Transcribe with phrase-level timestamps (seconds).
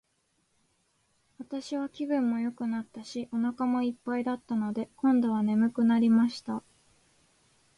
[1.37, 6.63] 私は気分もよくなったし、お腹も一ぱいだったので、今度は睡くなりました。